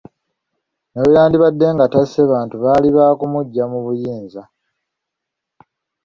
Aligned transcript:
Ne 0.91 1.01
bweyandibadde 1.05 1.67
nga 1.75 1.85
tasse 1.93 2.21
bantu 2.31 2.55
baali 2.63 2.87
baakumuggya 2.97 3.63
mu 3.71 3.79
buyinza. 3.85 4.43